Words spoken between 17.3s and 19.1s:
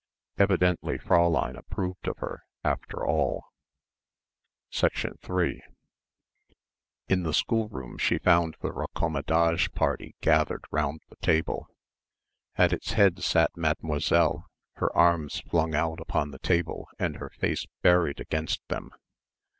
face buried against them.